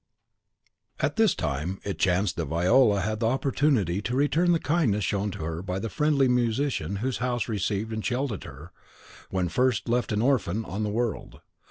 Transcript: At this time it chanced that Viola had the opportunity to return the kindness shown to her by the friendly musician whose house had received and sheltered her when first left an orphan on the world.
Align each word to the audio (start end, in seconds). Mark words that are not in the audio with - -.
At 0.99 1.15
this 1.15 1.35
time 1.35 1.79
it 1.83 1.99
chanced 1.99 2.35
that 2.37 2.45
Viola 2.45 3.01
had 3.01 3.19
the 3.19 3.27
opportunity 3.27 4.01
to 4.01 4.15
return 4.15 4.51
the 4.51 4.59
kindness 4.59 5.03
shown 5.03 5.29
to 5.29 5.43
her 5.43 5.61
by 5.61 5.77
the 5.77 5.91
friendly 5.91 6.27
musician 6.27 6.95
whose 7.05 7.17
house 7.19 7.43
had 7.43 7.49
received 7.49 7.93
and 7.93 8.03
sheltered 8.03 8.43
her 8.43 8.71
when 9.29 9.47
first 9.47 9.87
left 9.87 10.11
an 10.11 10.23
orphan 10.23 10.65
on 10.65 10.81
the 10.81 10.89
world. 10.89 11.41